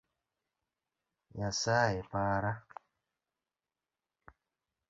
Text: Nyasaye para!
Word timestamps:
Nyasaye 1.35 2.01
para! 2.11 2.51